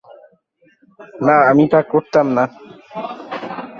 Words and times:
না, 1.21 1.35
আমি 1.51 1.65
তা 1.67 1.79
করতাম 1.91 2.27
না। 2.37 2.43